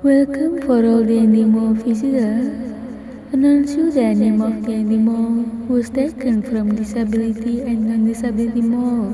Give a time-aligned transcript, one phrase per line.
[0.00, 2.46] Welcome for all the animal visitors.
[3.32, 9.10] Announce you the name of the animal was taken from disability and non-disability mall.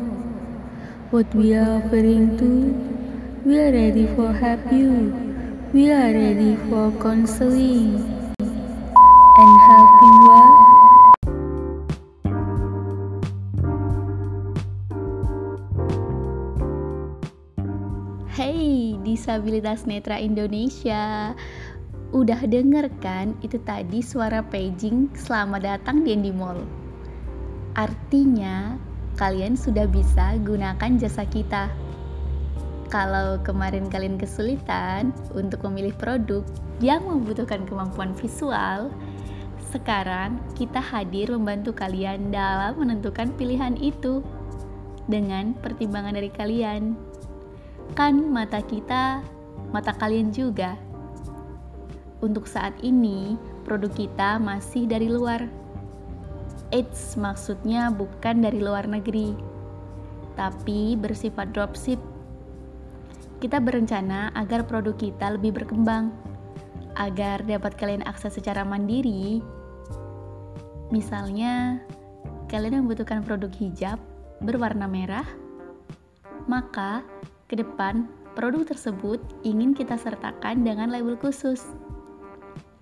[1.11, 5.09] What we are offering to, we are ready for help you.
[5.73, 8.05] We are ready for counseling
[8.39, 10.74] and helping what?
[18.35, 21.39] Hey, disabilitas netra Indonesia.
[22.11, 26.67] Udah denger kan itu tadi suara paging selamat datang di Andy Mall.
[27.79, 28.75] Artinya,
[29.15, 31.71] kalian sudah bisa gunakan jasa kita.
[32.91, 36.43] Kalau kemarin kalian kesulitan untuk memilih produk
[36.83, 38.91] yang membutuhkan kemampuan visual,
[39.71, 44.27] sekarang kita hadir membantu kalian dalam menentukan pilihan itu
[45.07, 46.99] dengan pertimbangan dari kalian.
[47.93, 49.21] Kan mata kita,
[49.69, 50.81] mata kalian juga.
[52.25, 53.37] Untuk saat ini,
[53.69, 55.45] produk kita masih dari luar.
[56.73, 59.37] Eits, maksudnya bukan dari luar negeri,
[60.33, 62.01] tapi bersifat dropship.
[63.39, 66.09] Kita berencana agar produk kita lebih berkembang,
[66.97, 69.45] agar dapat kalian akses secara mandiri.
[70.89, 71.83] Misalnya,
[72.49, 73.99] kalian membutuhkan produk hijab
[74.41, 75.27] berwarna merah,
[76.47, 77.05] maka
[77.49, 81.63] ke depan produk tersebut ingin kita sertakan dengan label khusus.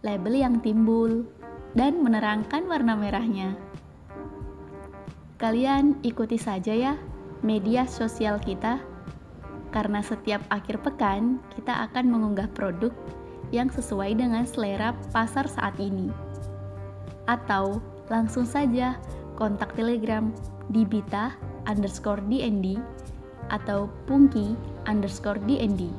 [0.03, 1.27] Label yang timbul
[1.77, 3.55] dan menerangkan warna merahnya.
[5.39, 6.95] Kalian ikuti saja ya
[7.43, 8.79] media sosial kita
[9.75, 12.93] karena setiap akhir pekan kita akan mengunggah produk
[13.51, 16.09] yang sesuai dengan selera pasar saat ini.
[17.27, 18.97] Atau langsung saja
[19.35, 20.31] kontak Telegram
[20.71, 21.35] di bita
[21.67, 22.79] underscore dnd
[23.51, 24.55] atau pungki
[24.87, 25.91] underscore dnd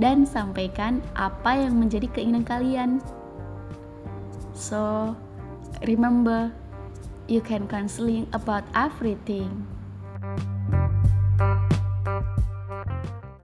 [0.00, 2.90] dan sampaikan apa yang menjadi keinginan kalian.
[4.56, 5.12] So,
[5.84, 6.52] remember,
[7.28, 9.66] you can counseling about everything.